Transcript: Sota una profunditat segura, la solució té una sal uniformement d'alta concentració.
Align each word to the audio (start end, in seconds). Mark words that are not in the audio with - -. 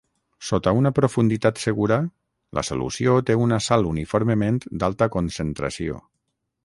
Sota 0.45 0.71
una 0.77 0.91
profunditat 0.99 1.61
segura, 1.63 1.97
la 2.59 2.63
solució 2.69 3.13
té 3.27 3.35
una 3.43 3.59
sal 3.67 3.85
uniformement 3.91 4.59
d'alta 4.81 5.13
concentració. 5.19 6.01